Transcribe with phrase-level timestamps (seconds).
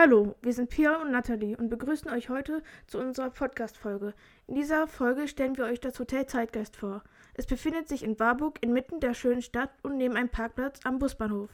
[0.00, 4.14] Hallo, wir sind Pia und Nathalie und begrüßen euch heute zu unserer Podcast-Folge.
[4.46, 7.02] In dieser Folge stellen wir euch das Hotel Zeitgeist vor.
[7.34, 11.50] Es befindet sich in Warburg inmitten der schönen Stadt und neben einem Parkplatz am Busbahnhof.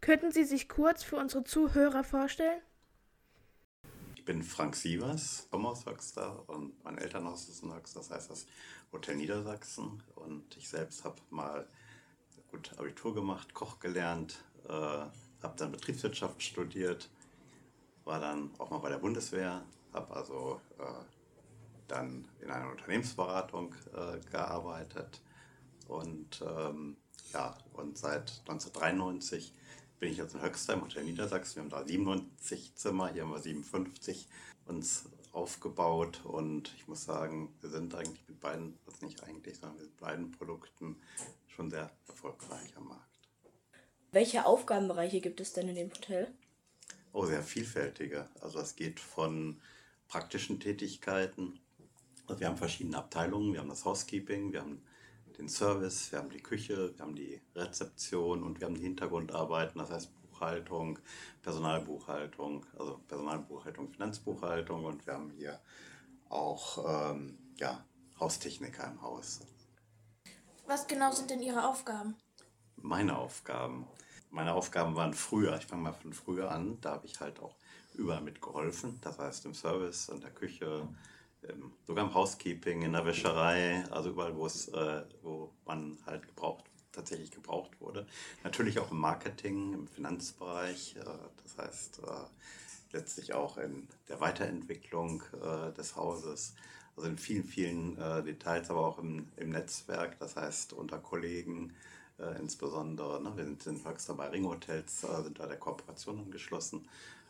[0.00, 2.62] Könnten Sie sich kurz für unsere Zuhörer vorstellen?
[4.14, 8.30] Ich bin Frank Sievers, komme aus Höxter und mein Elternhaus ist in Höxter, das heißt
[8.30, 8.46] das
[8.92, 10.02] Hotel Niedersachsen.
[10.14, 11.68] Und ich selbst habe mal
[12.50, 15.04] gut Abitur gemacht, Koch gelernt, äh,
[15.46, 17.08] habe dann Betriebswirtschaft studiert,
[18.04, 19.62] war dann auch mal bei der Bundeswehr,
[19.92, 20.82] habe also äh,
[21.86, 25.22] dann in einer Unternehmensberatung äh, gearbeitet
[25.86, 26.96] und ähm,
[27.32, 29.52] ja, und seit 1993
[30.00, 31.56] bin ich jetzt in Höxter im Hotel Niedersachsen.
[31.56, 34.28] Wir haben da 97 Zimmer, hier haben wir 57
[34.66, 39.78] uns aufgebaut und ich muss sagen, wir sind eigentlich mit beiden, das nicht eigentlich, sondern
[39.78, 40.96] mit beiden Produkten
[41.46, 43.15] schon sehr erfolgreich am Markt.
[44.16, 46.32] Welche Aufgabenbereiche gibt es denn in dem Hotel?
[47.12, 48.26] Oh, sehr vielfältige.
[48.40, 49.60] Also es geht von
[50.08, 51.60] praktischen Tätigkeiten.
[52.26, 53.52] Also wir haben verschiedene Abteilungen.
[53.52, 54.82] Wir haben das Housekeeping, wir haben
[55.36, 59.78] den Service, wir haben die Küche, wir haben die Rezeption und wir haben die Hintergrundarbeiten,
[59.78, 60.98] das heißt Buchhaltung,
[61.42, 65.60] Personalbuchhaltung, also Personalbuchhaltung, Finanzbuchhaltung und wir haben hier
[66.30, 67.84] auch ähm, ja,
[68.18, 69.40] Haustechniker im Haus.
[70.66, 72.16] Was genau sind denn Ihre Aufgaben?
[72.76, 73.86] Meine Aufgaben
[74.30, 77.54] meine Aufgaben waren früher, ich fange mal von früher an, da habe ich halt auch
[77.94, 78.98] überall mitgeholfen.
[79.02, 80.88] Das heißt im Service, in der Küche,
[81.42, 86.26] im, sogar im Housekeeping, in der Wäscherei, also überall, wo es, äh, wo man halt
[86.26, 88.06] gebraucht, tatsächlich gebraucht wurde.
[88.44, 91.04] Natürlich auch im Marketing, im Finanzbereich, äh,
[91.42, 96.54] das heißt äh, letztlich auch in der Weiterentwicklung äh, des Hauses.
[96.96, 101.74] Also in vielen, vielen äh, Details, aber auch im, im Netzwerk, das heißt unter Kollegen,
[102.18, 103.22] äh, insbesondere.
[103.22, 103.32] Ne?
[103.36, 106.88] Wir sind in Höxter Ringhotels, äh, sind da der Kooperation angeschlossen.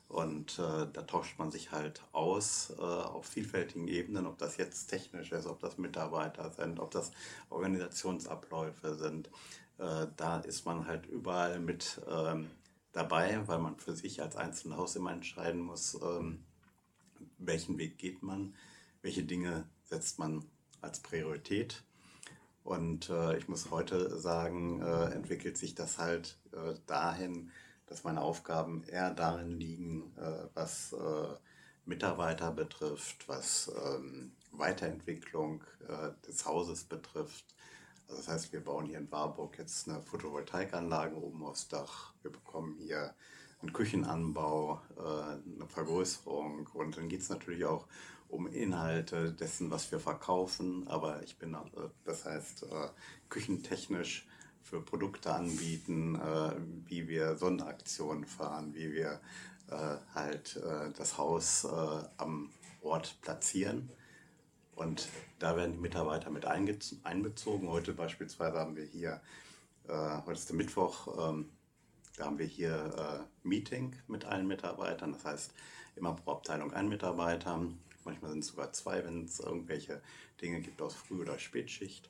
[0.08, 4.86] Und äh, da tauscht man sich halt aus äh, auf vielfältigen Ebenen, ob das jetzt
[4.86, 7.10] technisch ist, ob das Mitarbeiter sind, ob das
[7.50, 9.28] Organisationsabläufe sind.
[9.78, 12.50] Äh, da ist man halt überall mit ähm,
[12.92, 16.44] dabei, weil man für sich als einzelnes Haus immer entscheiden muss, ähm,
[17.38, 18.54] welchen Weg geht man,
[19.02, 20.44] welche Dinge setzt man
[20.80, 21.82] als Priorität
[22.66, 27.52] und äh, ich muss heute sagen, äh, entwickelt sich das halt äh, dahin,
[27.86, 31.34] dass meine Aufgaben eher darin liegen, äh, was äh,
[31.84, 37.44] Mitarbeiter betrifft, was ähm, Weiterentwicklung äh, des Hauses betrifft.
[38.08, 42.14] Also das heißt, wir bauen hier in Warburg jetzt eine Photovoltaikanlage oben aufs Dach.
[42.22, 43.14] Wir bekommen hier
[43.62, 47.88] einen Küchenanbau, eine Vergrößerung und dann geht es natürlich auch
[48.28, 50.86] um Inhalte dessen, was wir verkaufen.
[50.88, 51.58] Aber ich bin, äh,
[52.04, 52.88] das heißt, äh,
[53.28, 54.26] küchentechnisch
[54.62, 56.52] für Produkte anbieten, äh,
[56.86, 59.20] wie wir Sonnenaktionen fahren, wie wir
[60.14, 60.60] halt
[60.96, 61.66] das Haus
[62.18, 62.50] am
[62.82, 63.90] Ort platzieren.
[64.76, 65.08] Und
[65.40, 67.68] da werden die Mitarbeiter mit einbezogen.
[67.68, 69.20] Heute beispielsweise haben wir hier,
[69.88, 71.50] heute ist der Mittwoch, ähm,
[72.16, 75.14] da haben wir hier Meeting mit allen Mitarbeitern.
[75.14, 75.52] Das heißt,
[75.96, 77.60] immer pro Abteilung ein Mitarbeiter.
[78.06, 80.00] Manchmal sind es sogar zwei, wenn es irgendwelche
[80.40, 82.08] Dinge gibt aus Früh- oder Spätschicht.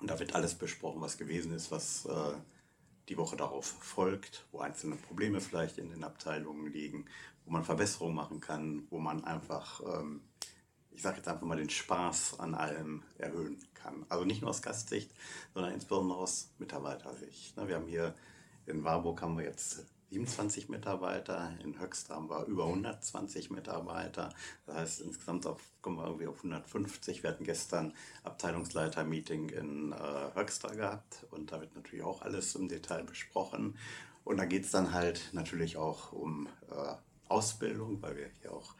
[0.00, 2.34] Und da wird alles besprochen, was gewesen ist, was äh,
[3.08, 7.04] die Woche darauf folgt, wo einzelne Probleme vielleicht in den Abteilungen liegen,
[7.44, 10.22] wo man Verbesserungen machen kann, wo man einfach, ähm,
[10.90, 14.06] ich sage jetzt einfach mal, den Spaß an allem erhöhen kann.
[14.08, 15.12] Also nicht nur aus Gastsicht,
[15.52, 17.56] sondern insbesondere aus Mitarbeitersicht.
[17.56, 18.14] Ne, wir haben hier
[18.66, 24.32] in Warburg haben wir jetzt 27 Mitarbeiter, in Höxter haben wir über 120 Mitarbeiter.
[24.64, 27.24] Das heißt, insgesamt auf, kommen wir irgendwie auf 150.
[27.24, 27.92] Wir hatten gestern
[28.22, 29.96] Abteilungsleiter-Meeting in äh,
[30.36, 33.76] Höxter gehabt und da wird natürlich auch alles im Detail besprochen.
[34.22, 36.94] Und da geht es dann halt natürlich auch um äh,
[37.28, 38.76] Ausbildung, weil wir hier auch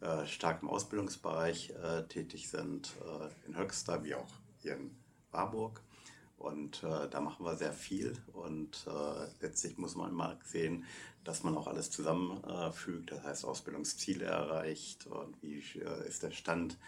[0.00, 4.94] äh, stark im Ausbildungsbereich äh, tätig sind, äh, in Höxter wie auch hier in
[5.32, 5.82] Warburg.
[6.36, 8.16] Und äh, da machen wir sehr viel.
[8.32, 10.84] Und äh, letztlich muss man mal sehen,
[11.24, 16.78] dass man auch alles zusammenfügt, das heißt Ausbildungsziele erreicht und wie äh, ist der Stand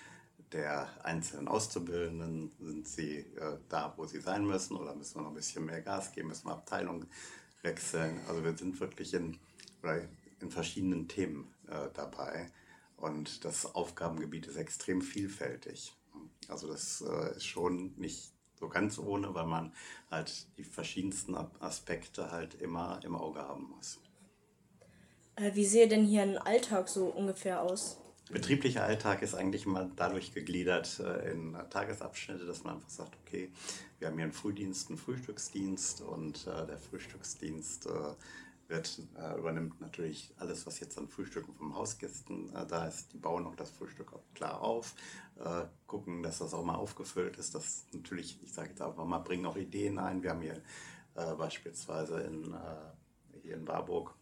[0.52, 4.76] der einzelnen Auszubildenden, sind sie äh, da, wo sie sein müssen?
[4.76, 7.06] Oder müssen wir noch ein bisschen mehr Gas geben, müssen wir Abteilung
[7.62, 8.20] wechseln.
[8.28, 9.38] Also wir sind wirklich in,
[10.40, 12.50] in verschiedenen Themen äh, dabei.
[12.96, 15.92] Und das Aufgabengebiet ist extrem vielfältig.
[16.48, 19.72] Also das äh, ist schon nicht so ganz ohne, weil man
[20.10, 24.00] halt die verschiedensten Aspekte halt immer im Auge haben muss.
[25.37, 27.99] Äh, wie sehe denn hier ein Alltag so ungefähr aus?
[28.31, 33.50] Betrieblicher Alltag ist eigentlich immer dadurch gegliedert äh, in Tagesabschnitte, dass man einfach sagt, okay,
[33.99, 37.88] wir haben hier einen Frühdienst, einen Frühstücksdienst und äh, der Frühstücksdienst
[38.68, 43.12] wird, äh, übernimmt natürlich alles, was jetzt an Frühstücken vom Hausgästen äh, da ist.
[43.12, 44.94] Die bauen auch das Frühstück auch klar auf,
[45.42, 47.54] äh, gucken, dass das auch mal aufgefüllt ist.
[47.54, 50.22] Das natürlich, ich sage jetzt einfach mal, bringen auch Ideen ein.
[50.22, 50.62] Wir haben hier
[51.14, 54.14] äh, beispielsweise in, äh, hier in Warburg,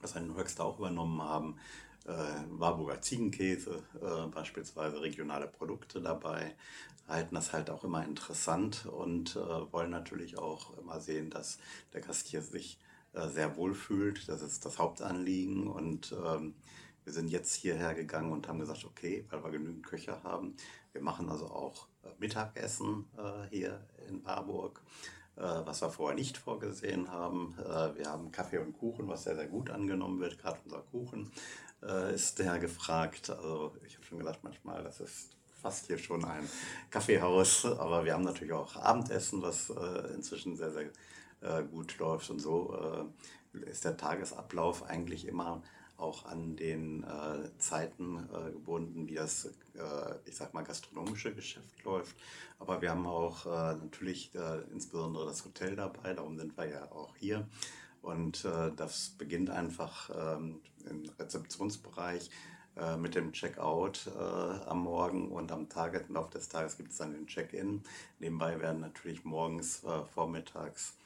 [0.00, 1.58] was wir in Höxter auch übernommen haben,
[2.06, 2.12] äh,
[2.50, 3.82] Warburger Ziegenkäse,
[4.30, 6.54] beispielsweise regionale Produkte dabei,
[7.08, 11.58] halten das halt auch immer interessant und wollen natürlich auch immer sehen, dass
[11.94, 12.78] der Gast hier sich
[13.28, 14.28] sehr wohl fühlt.
[14.28, 15.68] Das ist das Hauptanliegen.
[15.68, 16.54] Und ähm,
[17.04, 20.56] wir sind jetzt hierher gegangen und haben gesagt, okay, weil wir genügend Köche haben,
[20.92, 24.80] wir machen also auch äh, Mittagessen äh, hier in Warburg,
[25.36, 27.56] äh, was wir vorher nicht vorgesehen haben.
[27.58, 30.38] Äh, wir haben Kaffee und Kuchen, was sehr, sehr gut angenommen wird.
[30.38, 31.30] Gerade unser Kuchen
[31.82, 33.28] äh, ist sehr gefragt.
[33.28, 36.48] Also ich habe schon gedacht, manchmal, das ist fast hier schon ein
[36.90, 39.70] Kaffeehaus, aber wir haben natürlich auch Abendessen, was
[40.14, 40.90] inzwischen sehr, sehr
[41.44, 42.30] äh, gut läuft.
[42.30, 42.74] Und so
[43.54, 45.62] äh, ist der Tagesablauf eigentlich immer
[45.96, 51.84] auch an den äh, Zeiten äh, gebunden, wie das, äh, ich sag mal, gastronomische Geschäft
[51.84, 52.16] läuft.
[52.58, 54.32] Aber wir haben auch äh, natürlich
[54.72, 57.46] insbesondere das Hotel dabei, darum sind wir ja auch hier.
[58.02, 58.44] Und
[58.76, 60.60] das beginnt einfach ähm,
[60.90, 62.28] im Rezeptionsbereich
[62.98, 64.10] mit dem Checkout
[64.66, 67.82] am Morgen und am Tag, im Laufe des Tages gibt es dann den Check-in.
[68.18, 71.04] Nebenbei werden natürlich morgens, vormittags äh,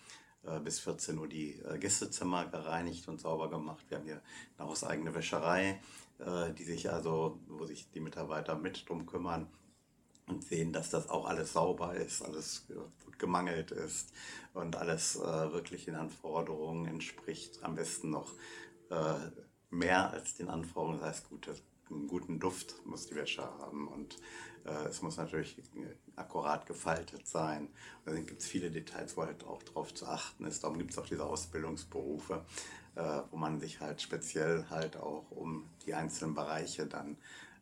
[0.60, 3.84] bis 14 Uhr die äh, Gästezimmer gereinigt und sauber gemacht.
[3.88, 4.22] Wir haben hier
[4.56, 5.80] eine hauseigene Wäscherei,
[6.18, 9.48] äh, die sich also, wo sich die Mitarbeiter mit drum kümmern
[10.26, 12.66] und sehen, dass das auch alles sauber ist, alles
[13.04, 14.12] gut gemangelt ist
[14.52, 17.64] und alles wirklich den Anforderungen entspricht.
[17.64, 18.34] Am besten noch
[19.70, 21.26] mehr als den Anforderungen, das heißt
[21.90, 24.18] einen guten Duft muss die Wäsche haben und äh,
[24.88, 25.56] es muss natürlich
[26.16, 27.68] akkurat gefaltet sein.
[28.04, 30.64] Dann gibt es viele Details, wo halt auch darauf zu achten ist.
[30.64, 32.44] Darum gibt es auch diese Ausbildungsberufe,
[32.94, 37.16] äh, wo man sich halt speziell halt auch um die einzelnen Bereiche dann,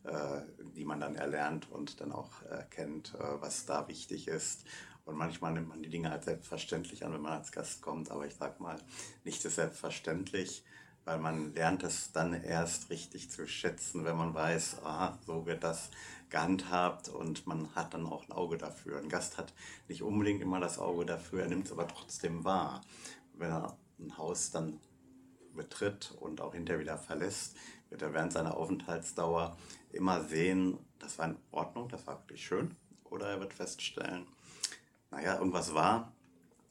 [0.04, 0.42] äh,
[0.74, 4.64] die man dann erlernt und dann auch erkennt, äh, was da wichtig ist.
[5.04, 8.26] Und manchmal nimmt man die Dinge halt selbstverständlich an, wenn man als Gast kommt, aber
[8.26, 8.76] ich sag mal,
[9.24, 10.64] nicht ist selbstverständlich
[11.06, 15.62] weil man lernt es dann erst richtig zu schätzen, wenn man weiß, aha, so wird
[15.62, 15.90] das
[16.30, 18.98] gehandhabt und man hat dann auch ein Auge dafür.
[18.98, 19.54] Ein Gast hat
[19.88, 22.80] nicht unbedingt immer das Auge dafür, er nimmt es aber trotzdem wahr.
[23.34, 24.80] Wenn er ein Haus dann
[25.54, 27.56] betritt und auch hinterher wieder verlässt,
[27.88, 29.56] wird er während seiner Aufenthaltsdauer
[29.92, 32.74] immer sehen, das war in Ordnung, das war wirklich schön.
[33.04, 34.26] Oder er wird feststellen,
[35.12, 36.12] naja, irgendwas war,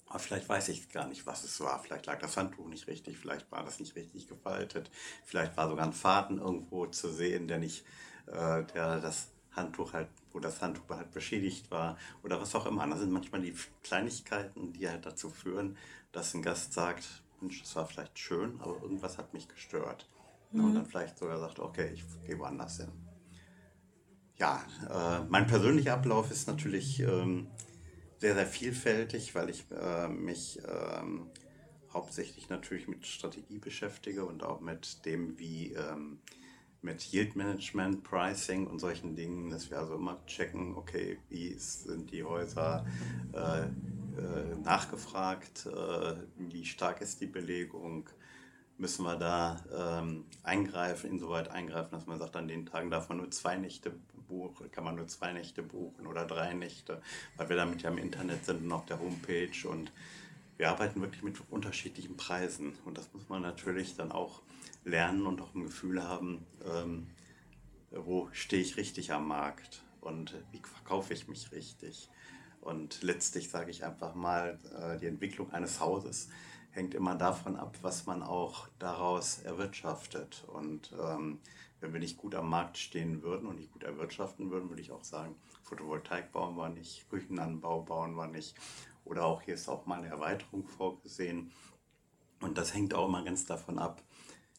[0.08, 1.80] aber vielleicht weiß ich gar nicht, was es war.
[1.80, 4.92] Vielleicht lag das Handtuch nicht richtig, vielleicht war das nicht richtig gefaltet,
[5.24, 7.86] vielleicht war sogar ein Faden irgendwo zu sehen, der nicht,
[8.28, 12.86] äh, der das Handtuch halt, wo das Handtuch halt beschädigt war oder was auch immer.
[12.88, 15.78] Das sind manchmal die Kleinigkeiten, die halt dazu führen,
[16.12, 20.08] dass ein Gast sagt, Mensch, das war vielleicht schön, aber irgendwas hat mich gestört.
[20.52, 20.66] Mhm.
[20.66, 22.92] Und dann vielleicht sogar sagt, okay, ich gehe woanders hin.
[24.38, 27.48] Ja, äh, mein persönlicher Ablauf ist natürlich ähm,
[28.20, 31.30] sehr, sehr vielfältig, weil ich äh, mich ähm,
[31.92, 36.20] hauptsächlich natürlich mit Strategie beschäftige und auch mit dem, wie ähm,
[36.82, 42.12] mit Yield Management, Pricing und solchen Dingen, dass wir also immer checken, okay, wie sind
[42.12, 42.86] die Häuser
[43.34, 48.08] äh, äh, nachgefragt, äh, wie stark ist die Belegung,
[48.78, 53.20] müssen wir da ähm, eingreifen, insoweit eingreifen, dass man sagt, an den Tagen darf man
[53.20, 53.94] nur zwei Nächte
[54.28, 57.02] buchen, kann man nur zwei Nächte buchen oder drei Nächte,
[57.38, 59.92] weil wir damit ja im Internet sind und auf der Homepage und
[60.58, 64.42] wir arbeiten wirklich mit unterschiedlichen Preisen und das muss man natürlich dann auch
[64.84, 67.08] lernen und auch ein Gefühl haben, ähm,
[67.92, 72.10] wo stehe ich richtig am Markt und wie verkaufe ich mich richtig.
[72.62, 76.30] Und letztlich sage ich einfach mal, äh, die Entwicklung eines Hauses
[76.76, 80.44] hängt immer davon ab, was man auch daraus erwirtschaftet.
[80.48, 81.40] Und ähm,
[81.80, 84.92] wenn wir nicht gut am Markt stehen würden und nicht gut erwirtschaften würden, würde ich
[84.92, 88.56] auch sagen, Photovoltaik bauen wir nicht, Küchenanbau bauen wir nicht.
[89.06, 91.52] Oder auch hier ist auch mal eine Erweiterung vorgesehen.
[92.42, 94.04] Und das hängt auch immer ganz davon ab,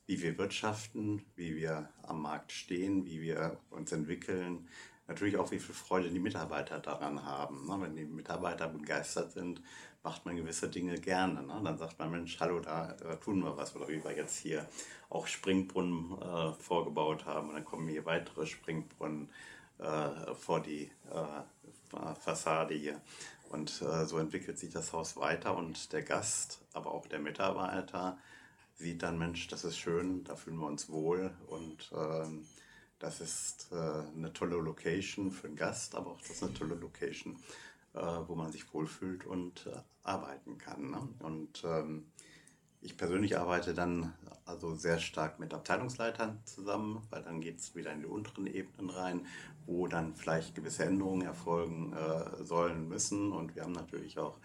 [0.06, 4.68] wie wir wirtschaften, wie wir am Markt stehen, wie wir uns entwickeln.
[5.08, 7.66] Natürlich auch, wie viel Freude die Mitarbeiter daran haben.
[7.66, 7.76] Ne?
[7.80, 9.62] Wenn die Mitarbeiter begeistert sind,
[10.02, 11.42] macht man gewisse Dinge gerne.
[11.42, 11.60] Ne?
[11.62, 13.76] Dann sagt man, Mensch, hallo, da, da, tun wir was.
[13.76, 14.68] Oder wie wir jetzt hier
[15.08, 17.48] auch Springbrunnen äh, vorgebaut haben.
[17.48, 19.30] Und dann kommen hier weitere Springbrunnen
[19.78, 23.00] äh, vor die äh, Fassade hier.
[23.50, 28.18] Und äh, so entwickelt sich das Haus weiter und der Gast, aber auch der Mitarbeiter
[28.74, 32.46] sieht dann, Mensch, das ist schön, da fühlen wir uns wohl und ähm,
[32.98, 36.74] das ist äh, eine tolle Location für den Gast, aber auch das ist eine tolle
[36.74, 37.36] Location
[37.96, 40.90] äh, wo man sich wohlfühlt und äh, arbeiten kann.
[40.90, 41.08] Ne?
[41.20, 42.06] Und ähm,
[42.82, 44.12] ich persönlich arbeite dann
[44.44, 48.90] also sehr stark mit Abteilungsleitern zusammen, weil dann geht es wieder in die unteren Ebenen
[48.90, 49.26] rein,
[49.64, 53.32] wo dann vielleicht gewisse Änderungen erfolgen äh, sollen müssen.
[53.32, 54.38] Und wir haben natürlich auch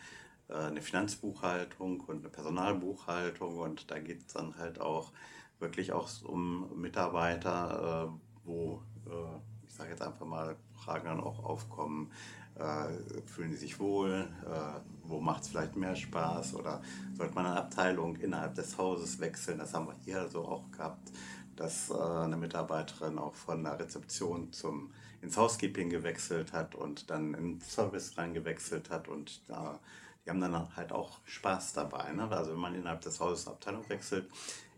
[0.48, 5.12] äh, eine Finanzbuchhaltung und eine Personalbuchhaltung und da geht es dann halt auch
[5.60, 11.44] wirklich auch um Mitarbeiter, äh, wo, äh, ich sage jetzt einfach mal, Fragen dann auch
[11.44, 12.12] aufkommen,
[12.56, 16.82] äh, fühlen sie sich wohl, äh, wo macht es vielleicht mehr Spaß oder
[17.18, 19.60] sollte man eine Abteilung innerhalb des Hauses wechseln.
[19.60, 21.12] Das haben wir hier also auch gehabt,
[21.56, 24.92] dass äh, eine Mitarbeiterin auch von der Rezeption zum,
[25.22, 29.80] ins Housekeeping gewechselt hat und dann in Service reingewechselt hat und da
[30.26, 32.12] die haben dann halt auch Spaß dabei.
[32.12, 32.30] Ne?
[32.30, 34.30] Also wenn man innerhalb des Hauses eine Abteilung wechselt,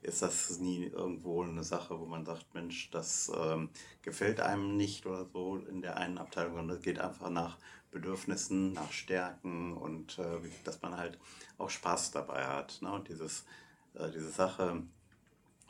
[0.02, 3.70] ist das nie irgendwo eine Sache, wo man sagt, Mensch, das ähm,
[4.02, 7.58] gefällt einem nicht oder so in der einen Abteilung, sondern es geht einfach nach
[7.92, 11.20] Bedürfnissen, nach Stärken und äh, dass man halt
[11.58, 12.82] auch Spaß dabei hat.
[12.82, 12.92] Ne?
[12.92, 13.46] Und dieses,
[13.94, 14.84] äh, diese Sache,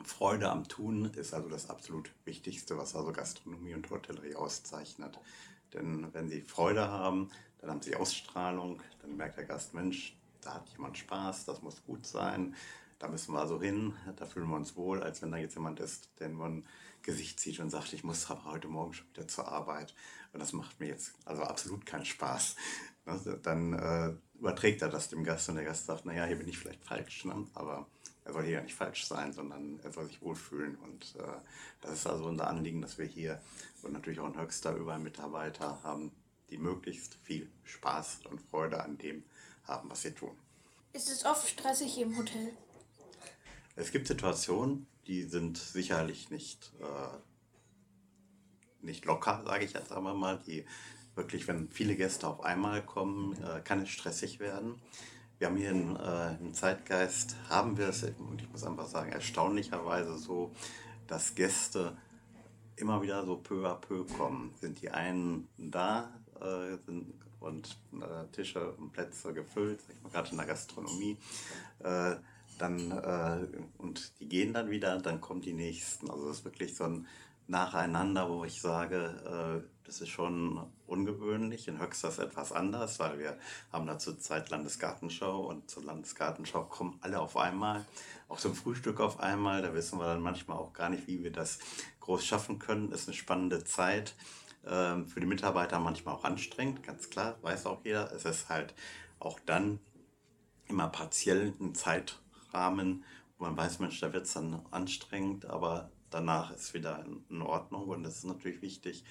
[0.02, 5.18] Freude am Tun ist also das absolut Wichtigste, was also Gastronomie und Hotellerie auszeichnet.
[5.72, 7.30] Denn wenn sie Freude haben,
[7.66, 11.84] dann haben sie Ausstrahlung, dann merkt der Gast, Mensch, da hat jemand Spaß, das muss
[11.84, 12.54] gut sein
[13.04, 15.78] da müssen wir so hin, da fühlen wir uns wohl, als wenn da jetzt jemand
[15.78, 16.66] ist, der nur ein
[17.02, 19.94] Gesicht sieht und sagt, ich muss aber heute Morgen schon wieder zur Arbeit.
[20.32, 22.56] Und das macht mir jetzt also absolut keinen Spaß.
[23.04, 26.48] Ne, dann äh, überträgt er das dem Gast und der Gast sagt, naja, hier bin
[26.48, 27.46] ich vielleicht falsch, ne?
[27.52, 27.86] aber
[28.24, 30.76] er soll hier ja nicht falsch sein, sondern er soll sich wohlfühlen.
[30.76, 31.26] Und äh,
[31.82, 33.42] das ist also unser Anliegen, dass wir hier
[33.82, 36.10] und natürlich auch in Höchster überall Mitarbeiter haben,
[36.50, 39.24] die möglichst viel Spaß und Freude an dem
[39.64, 40.36] haben, was sie tun.
[40.92, 42.52] Ist es oft stressig im Hotel?
[43.76, 47.16] Es gibt Situationen, die sind sicherlich nicht, äh,
[48.80, 50.64] nicht locker, sage ich jetzt einmal mal, die
[51.14, 54.80] wirklich, wenn viele Gäste auf einmal kommen, äh, kann es stressig werden.
[55.38, 59.10] Wir haben hier in, äh, im Zeitgeist, haben wir es, und ich muss einfach sagen,
[59.10, 60.52] erstaunlicherweise so,
[61.06, 61.96] dass Gäste
[62.76, 64.54] immer wieder so peu à peu kommen.
[64.60, 70.46] Sind die einen da äh, sind, und äh, Tische und Plätze gefüllt, gerade in der
[70.46, 71.18] Gastronomie,
[71.80, 72.14] äh,
[72.58, 73.46] dann äh,
[73.78, 76.10] und die gehen dann wieder, dann kommen die nächsten.
[76.10, 77.06] Also es ist wirklich so ein
[77.46, 81.68] Nacheinander, wo ich sage, äh, das ist schon ungewöhnlich.
[81.68, 83.36] In Höxter etwas anders, weil wir
[83.70, 87.84] haben da zur Zeit Landesgartenschau und zur Landesgartenschau kommen alle auf einmal,
[88.28, 89.60] auch zum Frühstück auf einmal.
[89.60, 91.58] Da wissen wir dann manchmal auch gar nicht, wie wir das
[92.00, 92.92] groß schaffen können.
[92.92, 94.14] Ist eine spannende Zeit.
[94.66, 98.12] Ähm, für die Mitarbeiter manchmal auch anstrengend, ganz klar, weiß auch jeder.
[98.12, 98.74] Es ist halt
[99.18, 99.80] auch dann
[100.66, 102.20] immer partiell ein Zeit
[102.52, 103.04] Rahmen,
[103.38, 107.88] wo man weiß, Mensch, da wird es dann anstrengend, aber danach ist wieder in, Ordnung
[107.88, 109.04] und es ist natürlich wichtig,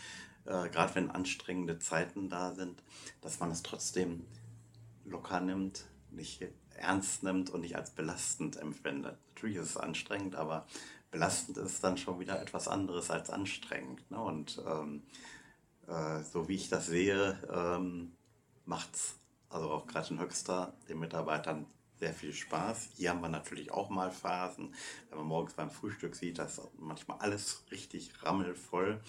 [0.46, 2.82] äh, gerade wenn anstrengende Zeiten da sind,
[3.22, 4.26] dass man es trotzdem
[5.06, 6.46] locker nimmt, nicht
[6.76, 9.18] ernst nimmt und nicht als belastend empfindet.
[9.30, 10.66] Natürlich ist es anstrengend, aber
[11.12, 14.10] belastend ist dann schon wieder etwas anderes als anstrengend.
[14.10, 14.20] Ne?
[14.20, 15.04] Und ähm,
[15.88, 18.14] äh, so wie ich das sehe, ähm,
[18.66, 19.16] macht es
[19.50, 21.68] also auch gerade in Höxter den Mitarbeitern
[22.00, 22.90] sehr viel Spaß.
[22.96, 24.74] Hier haben wir natürlich auch mal Phasen,
[25.10, 29.00] wenn man morgens beim Frühstück sieht, dass manchmal alles richtig rammelvoll.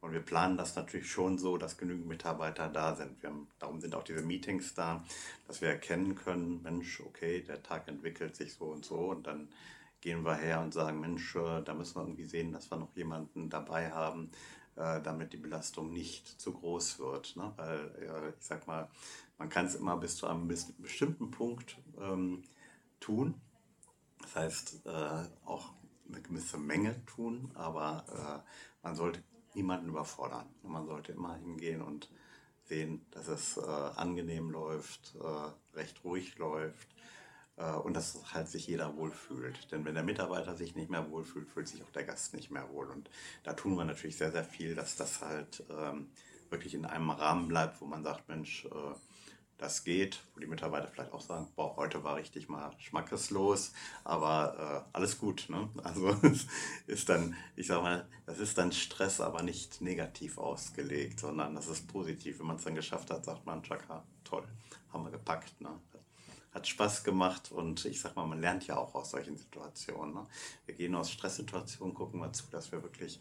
[0.00, 3.24] Und wir planen das natürlich schon so, dass genügend Mitarbeiter da sind.
[3.24, 5.02] Haben, darum sind auch diese Meetings da,
[5.48, 8.96] dass wir erkennen können, Mensch, okay, der Tag entwickelt sich so und so.
[8.96, 9.48] Und dann
[10.00, 12.94] gehen wir her und sagen, Mensch, äh, da müssen wir irgendwie sehen, dass wir noch
[12.94, 14.30] jemanden dabei haben,
[14.76, 17.36] äh, damit die Belastung nicht zu groß wird.
[17.36, 17.52] Ne?
[17.56, 18.88] Weil, ich sag mal,
[19.38, 22.42] man kann es immer bis zu einem bestimmten Punkt ähm,
[23.00, 23.40] tun.
[24.20, 25.72] Das heißt, äh, auch
[26.08, 28.04] eine gewisse Menge tun, aber
[28.44, 29.22] äh, man sollte
[29.54, 30.46] niemanden überfordern.
[30.62, 32.10] Man sollte immer hingehen und
[32.64, 36.93] sehen, dass es äh, angenehm läuft, äh, recht ruhig läuft
[37.56, 39.70] und dass halt sich jeder wohlfühlt.
[39.70, 42.68] Denn wenn der Mitarbeiter sich nicht mehr wohlfühlt, fühlt sich auch der Gast nicht mehr
[42.70, 42.90] wohl.
[42.90, 43.08] Und
[43.44, 46.08] da tun wir natürlich sehr, sehr viel, dass das halt ähm,
[46.50, 48.94] wirklich in einem Rahmen bleibt, wo man sagt, Mensch, äh,
[49.58, 54.84] das geht, wo die Mitarbeiter vielleicht auch sagen, boah, heute war richtig mal schmackeslos, aber
[54.92, 55.46] äh, alles gut.
[55.48, 55.68] Ne?
[55.84, 56.46] Also es
[56.86, 61.68] ist dann, ich sag mal, das ist dann Stress, aber nicht negativ ausgelegt, sondern das
[61.68, 62.40] ist positiv.
[62.40, 64.44] Wenn man es dann geschafft hat, sagt man, Chaka, toll,
[64.92, 65.60] haben wir gepackt.
[65.60, 65.70] Ne?
[66.54, 70.14] Hat Spaß gemacht und ich sag mal, man lernt ja auch aus solchen Situationen.
[70.14, 70.24] Ne?
[70.66, 73.20] Wir gehen aus Stresssituationen, gucken mal zu, dass wir wirklich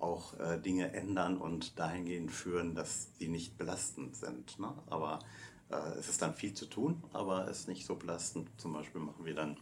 [0.00, 4.58] auch äh, Dinge ändern und dahingehend führen, dass sie nicht belastend sind.
[4.58, 4.74] Ne?
[4.90, 5.20] Aber
[5.70, 8.48] äh, es ist dann viel zu tun, aber es ist nicht so belastend.
[8.58, 9.56] Zum Beispiel machen wir dann,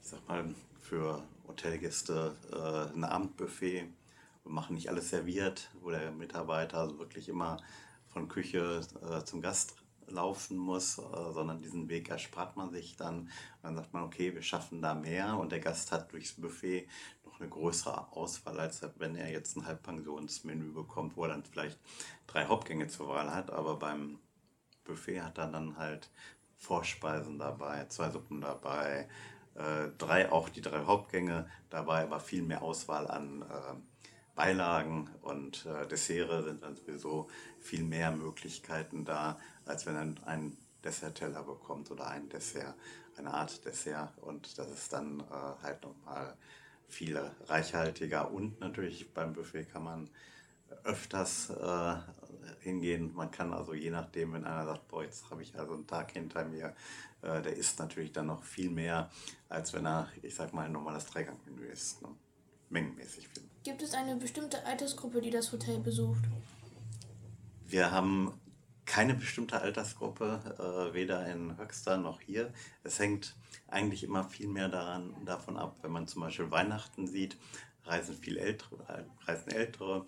[0.00, 3.88] ich sag mal, für Hotelgäste äh, ein Abendbuffet.
[4.44, 7.58] Wir machen nicht alles serviert, wo der Mitarbeiter also wirklich immer
[8.08, 9.74] von Küche äh, zum Gast
[10.10, 13.30] laufen muss, äh, sondern diesen Weg erspart man sich dann.
[13.62, 16.88] Dann sagt man, okay, wir schaffen da mehr und der Gast hat durchs Buffet
[17.24, 21.78] noch eine größere Auswahl, als wenn er jetzt ein Halbpensionsmenü bekommt, wo er dann vielleicht
[22.26, 24.18] drei Hauptgänge zur Wahl hat, aber beim
[24.84, 26.10] Buffet hat er dann halt
[26.56, 29.08] Vorspeisen dabei, zwei Suppen dabei,
[29.54, 33.74] äh, drei auch die drei Hauptgänge dabei, aber viel mehr Auswahl an äh,
[34.40, 37.28] Beilagen und äh, Dessert sind dann sowieso
[37.58, 42.74] viel mehr Möglichkeiten da, als wenn er einen Dessertteller bekommt oder ein Dessert,
[43.18, 44.16] eine Art Dessert.
[44.22, 46.38] Und das ist dann äh, halt nochmal
[46.88, 48.30] viel reichhaltiger.
[48.30, 50.10] Und natürlich beim Buffet kann man
[50.84, 51.96] öfters äh,
[52.60, 53.12] hingehen.
[53.14, 56.12] Man kann also je nachdem, wenn einer sagt, boah, jetzt habe ich also einen Tag
[56.12, 56.74] hinter mir,
[57.20, 59.10] äh, der isst natürlich dann noch viel mehr,
[59.50, 62.00] als wenn er, ich sag mal, ein normales Dreigangmenü isst.
[62.00, 62.08] Ne?
[62.70, 63.49] Mengenmäßig viel.
[63.62, 66.22] Gibt es eine bestimmte Altersgruppe, die das Hotel besucht?
[67.66, 68.32] Wir haben
[68.86, 72.54] keine bestimmte Altersgruppe, äh, weder in Höxter noch hier.
[72.84, 73.36] Es hängt
[73.68, 77.36] eigentlich immer viel mehr daran, davon ab, wenn man zum Beispiel Weihnachten sieht,
[77.84, 80.06] reisen viel ältere, äh, reisen ältere.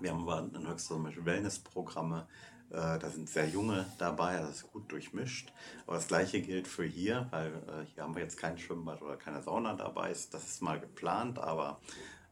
[0.00, 2.26] Wir haben in Höxter zum Beispiel Wellnessprogramme,
[2.70, 5.52] äh, da sind sehr junge dabei, das ist gut durchmischt.
[5.86, 7.52] Aber das gleiche gilt für hier, weil
[7.94, 10.08] hier haben wir jetzt kein Schwimmbad oder keine Sauna dabei.
[10.08, 11.80] Das ist mal geplant, aber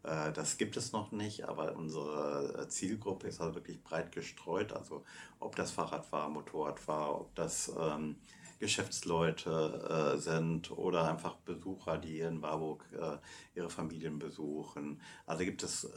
[0.03, 4.73] das gibt es noch nicht, aber unsere äh, Zielgruppe ist also wirklich breit gestreut.
[4.73, 5.05] Also
[5.39, 8.17] ob das Fahrradfahrer, Motorradfahrer, ob das ähm,
[8.59, 13.19] Geschäftsleute äh, sind oder einfach Besucher, die hier in Warburg äh,
[13.59, 15.01] ihre Familien besuchen.
[15.27, 15.89] Also gibt es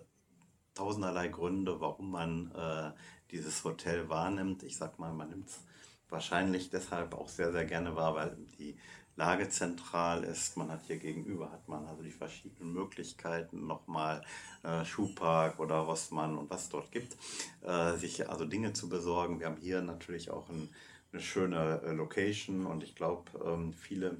[0.74, 2.92] tausenderlei Gründe, warum man äh,
[3.32, 4.64] dieses Hotel wahrnimmt.
[4.64, 5.60] Ich sag mal, man nimmt es
[6.10, 8.78] wahrscheinlich deshalb auch sehr, sehr gerne wahr, weil die
[9.15, 10.57] Lage zentral ist.
[10.57, 14.22] Man hat hier gegenüber hat man also die verschiedenen Möglichkeiten, nochmal
[14.63, 17.15] äh, Schuhpark oder was man und was dort gibt,
[17.62, 19.39] äh, sich also Dinge zu besorgen.
[19.39, 20.69] Wir haben hier natürlich auch ein,
[21.12, 24.17] eine schöne äh, Location und ich glaube, ähm, viele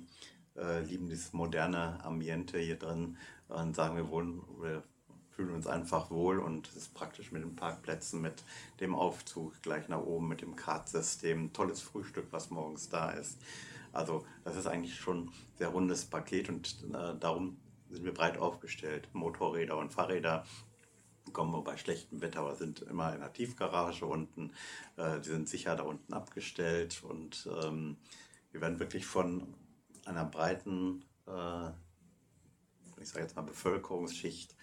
[0.55, 3.17] äh, lieben dieses moderne Ambiente hier drin
[3.49, 4.81] und sagen, wir wohnen, wir
[5.35, 8.43] fühlen uns einfach wohl und es ist praktisch mit den Parkplätzen, mit
[8.79, 13.38] dem Aufzug gleich nach oben, mit dem Kartsystem, tolles Frühstück, was morgens da ist.
[13.95, 17.58] Also das ist eigentlich schon ein sehr rundes Paket und äh, darum
[17.89, 19.08] sind wir breit aufgestellt.
[19.13, 20.45] Motorräder und Fahrräder
[21.34, 24.51] kommen wir bei schlechtem Wetter, aber sind immer in der Tiefgarage unten.
[24.97, 27.97] Äh, die sind sicher da unten abgestellt und ähm,
[28.51, 29.53] wir werden wirklich von
[30.05, 31.69] einer breiten, äh,
[33.01, 34.55] ich sage jetzt mal Bevölkerungsschicht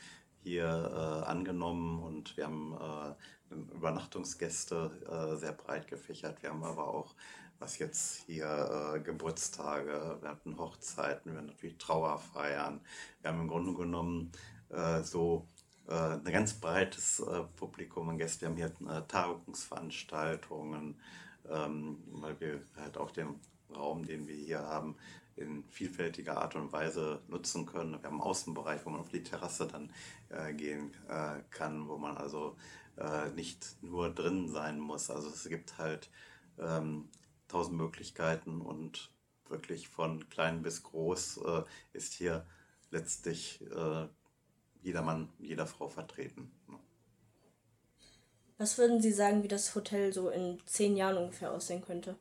[0.43, 6.43] hier äh, angenommen und wir haben äh, Übernachtungsgäste äh, sehr breit gefächert.
[6.43, 7.15] Wir haben aber auch
[7.63, 12.81] was jetzt hier äh, Geburtstage, wir hatten Hochzeiten, wir haben natürlich Trauerfeiern.
[13.21, 14.33] Wir haben im Grunde genommen
[14.71, 15.47] äh, so
[15.87, 18.57] äh, ein ganz breites äh, Publikum an Gästen.
[18.57, 21.01] Wir haben hier äh, Tagungsveranstaltungen,
[21.49, 23.39] ähm, weil wir halt auch den
[23.73, 24.97] Raum, den wir hier haben,
[25.37, 27.93] in vielfältiger Art und Weise nutzen können.
[27.93, 29.93] Wir haben einen Außenbereich, wo man auf die Terrasse dann
[30.31, 30.93] äh, gehen
[31.51, 32.57] kann, wo man also
[33.35, 35.09] nicht nur drin sein muss.
[35.09, 36.11] Also es gibt halt
[36.59, 37.09] ähm,
[37.53, 39.11] tausend Möglichkeiten und
[39.49, 41.63] wirklich von klein bis groß äh,
[41.93, 42.47] ist hier
[42.91, 44.07] letztlich äh,
[44.83, 46.51] jeder Mann, jeder Frau vertreten.
[48.59, 52.17] Was würden Sie sagen, wie das Hotel so in zehn Jahren ungefähr aussehen könnte?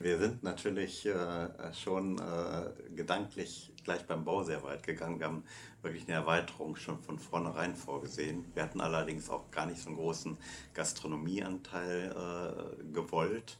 [0.00, 5.20] Wir sind natürlich äh, schon äh, gedanklich gleich beim Bau sehr weit gegangen.
[5.20, 5.44] Wir haben
[5.82, 8.44] wirklich eine Erweiterung schon von vornherein vorgesehen.
[8.54, 10.36] Wir hatten allerdings auch gar nicht so einen großen
[10.72, 13.58] Gastronomieanteil äh, gewollt.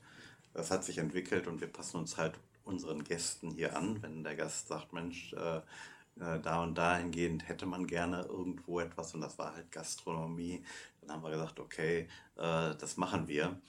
[0.54, 4.02] Das hat sich entwickelt und wir passen uns halt unseren Gästen hier an.
[4.02, 5.58] Wenn der Gast sagt, Mensch, äh,
[6.20, 10.64] äh, da und dahingehend hätte man gerne irgendwo etwas und das war halt Gastronomie,
[11.00, 13.60] dann haben wir gesagt, okay, äh, das machen wir.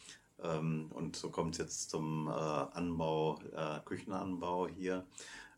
[0.44, 5.06] Ähm, und so kommt es jetzt zum äh, Anbau, äh, Küchenanbau hier.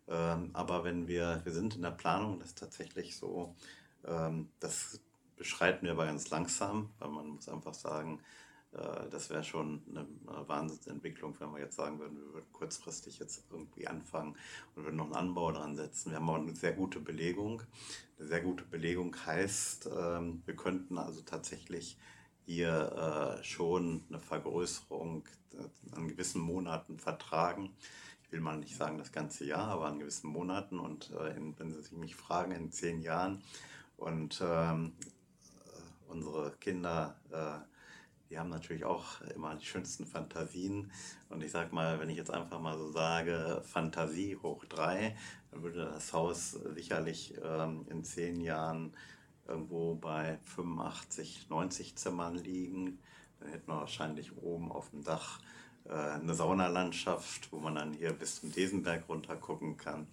[0.08, 3.56] Ähm, aber wenn wir, wir sind in der Planung, das ist tatsächlich so,
[4.06, 5.02] ähm, das
[5.36, 8.22] beschreiten wir aber ganz langsam, weil man muss einfach sagen,
[8.72, 10.08] das wäre schon eine
[10.48, 14.36] Wahnsinnsentwicklung, wenn wir jetzt sagen würden, wir würden kurzfristig jetzt irgendwie anfangen
[14.76, 16.12] und würden noch einen Anbau dran setzen.
[16.12, 17.64] Wir haben auch eine sehr gute Belegung.
[18.20, 21.98] Eine sehr gute Belegung heißt, ähm, wir könnten also tatsächlich
[22.46, 27.74] hier äh, schon eine Vergrößerung äh, an gewissen Monaten vertragen.
[28.24, 30.80] Ich will mal nicht sagen das ganze Jahr, aber an gewissen Monaten.
[30.80, 33.42] Und wenn Sie mich fragen, in zehn Jahren
[33.96, 34.92] und ähm,
[36.10, 37.16] unsere Kinder
[38.30, 40.92] die haben natürlich auch immer die schönsten Fantasien.
[41.30, 45.16] Und ich sag mal, wenn ich jetzt einfach mal so sage, Fantasie hoch drei,
[45.52, 48.94] dann würde das Haus sicherlich ähm, in zehn Jahren
[49.48, 53.00] irgendwo bei 85, 90 Zimmern liegen.
[53.40, 55.40] Dann hätten wir wahrscheinlich oben auf dem Dach
[55.86, 60.08] äh, eine Saunalandschaft, wo man dann hier bis zum Desenberg runter gucken kann.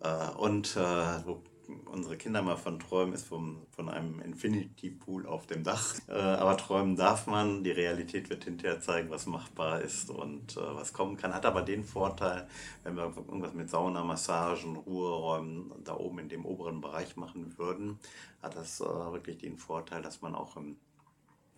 [0.00, 1.42] Äh, und äh, wo
[1.86, 5.94] unsere Kinder mal von träumen, ist vom, von einem Infinity Pool auf dem Dach.
[6.08, 7.64] Äh, aber träumen darf man.
[7.64, 11.34] Die Realität wird hinterher zeigen, was machbar ist und äh, was kommen kann.
[11.34, 12.48] Hat aber den Vorteil,
[12.82, 17.98] wenn wir irgendwas mit Sauna, Massagen, Ruheräumen da oben in dem oberen Bereich machen würden,
[18.42, 20.76] hat das äh, wirklich den Vorteil, dass man auch im,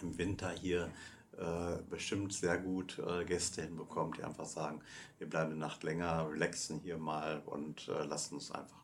[0.01, 0.91] im Winter hier
[1.39, 4.83] äh, bestimmt sehr gut äh, Gäste hinbekommt, die einfach sagen,
[5.19, 8.82] wir bleiben eine Nacht länger, relaxen hier mal und äh, lassen es einfach.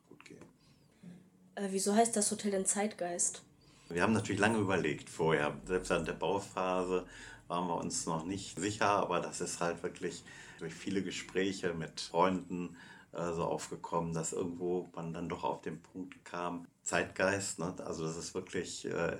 [1.58, 3.42] Äh, wieso heißt das Hotel denn Zeitgeist?
[3.88, 5.56] Wir haben natürlich lange überlegt vorher.
[5.66, 7.06] Selbst während der Bauphase
[7.48, 10.22] waren wir uns noch nicht sicher, aber das ist halt wirklich
[10.58, 12.76] durch viele Gespräche mit Freunden
[13.12, 17.58] äh, so aufgekommen, dass irgendwo man dann doch auf den Punkt kam, Zeitgeist.
[17.58, 17.74] Ne?
[17.84, 19.16] Also das ist wirklich, äh,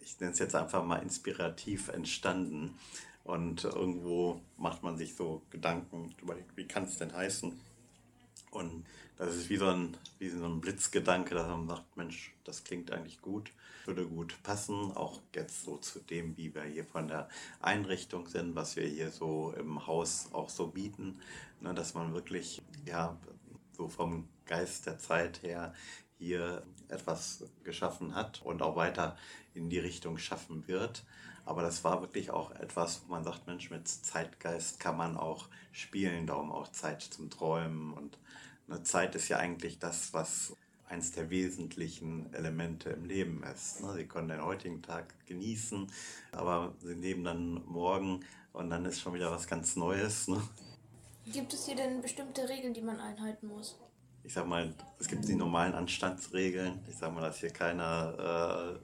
[0.00, 2.78] ich nenne es jetzt einfach mal inspirativ entstanden.
[3.22, 6.14] Und irgendwo macht man sich so Gedanken,
[6.56, 7.60] wie kann es denn heißen?
[8.50, 8.84] Und
[9.20, 12.90] das ist wie so ein, wie so ein Blitzgedanke, dass man sagt, Mensch, das klingt
[12.90, 13.52] eigentlich gut,
[13.84, 17.28] würde gut passen, auch jetzt so zu dem, wie wir hier von der
[17.60, 21.20] Einrichtung sind, was wir hier so im Haus auch so bieten,
[21.60, 23.18] ne, dass man wirklich, ja,
[23.76, 25.74] so vom Geist der Zeit her
[26.16, 29.18] hier etwas geschaffen hat und auch weiter
[29.52, 31.04] in die Richtung schaffen wird.
[31.44, 35.48] Aber das war wirklich auch etwas, wo man sagt, Mensch, mit Zeitgeist kann man auch
[35.72, 38.18] spielen, darum auch Zeit zum Träumen und
[38.70, 40.54] eine Zeit ist ja eigentlich das, was
[40.88, 43.80] eines der wesentlichen Elemente im Leben ist.
[43.80, 43.94] Ne?
[43.94, 45.90] Sie können den heutigen Tag genießen,
[46.32, 50.26] aber sie leben dann morgen und dann ist schon wieder was ganz Neues.
[50.28, 50.42] Ne?
[51.32, 53.78] Gibt es hier denn bestimmte Regeln, die man einhalten muss?
[54.24, 56.80] Ich sag mal, es gibt die normalen Anstandsregeln.
[56.88, 58.76] Ich sag mal, dass hier keiner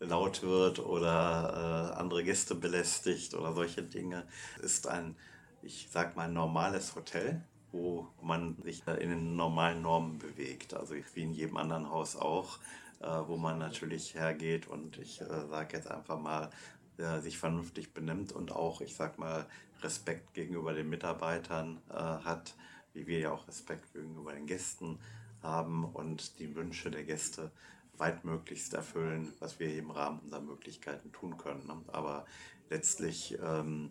[0.00, 4.26] äh, laut wird oder äh, andere Gäste belästigt oder solche Dinge.
[4.58, 5.16] Es ist ein,
[5.62, 7.42] ich sag mal, normales Hotel
[7.76, 10.74] wo man sich in den normalen Normen bewegt.
[10.74, 12.58] Also wie in jedem anderen Haus auch,
[13.00, 16.50] äh, wo man natürlich hergeht und ich äh, sage jetzt einfach mal,
[16.96, 19.46] äh, sich vernünftig benimmt und auch, ich sag mal,
[19.82, 22.54] Respekt gegenüber den Mitarbeitern hat,
[22.94, 24.98] wie wir ja auch Respekt gegenüber den Gästen
[25.42, 27.50] haben und die Wünsche der Gäste
[27.98, 31.66] weitmöglichst erfüllen, was wir im Rahmen unserer Möglichkeiten tun können.
[31.66, 31.76] Ne?
[31.88, 32.24] Aber
[32.70, 33.90] letztlich ähm,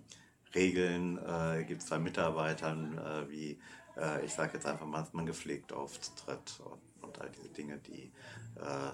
[0.55, 3.59] Regeln äh, gibt es bei Mitarbeitern, äh, wie
[3.97, 7.77] äh, ich sage jetzt einfach mal, dass man gepflegt auftritt und, und all diese Dinge,
[7.77, 8.11] die
[8.55, 8.91] äh,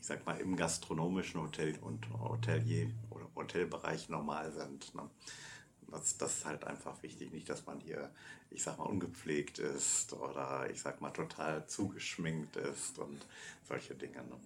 [0.00, 4.94] ich sag mal im gastronomischen Hotel und Hotelier oder Hotelbereich normal sind.
[4.94, 5.10] Ne?
[5.90, 8.12] Das, das, ist halt einfach wichtig, nicht, dass man hier,
[8.50, 13.26] ich sag mal, ungepflegt ist oder ich sag mal total zugeschminkt ist und
[13.68, 14.18] solche Dinge.
[14.18, 14.36] Ne?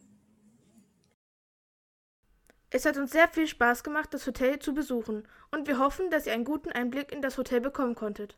[2.72, 6.26] Es hat uns sehr viel Spaß gemacht, das Hotel zu besuchen, und wir hoffen, dass
[6.26, 8.37] ihr einen guten Einblick in das Hotel bekommen konntet.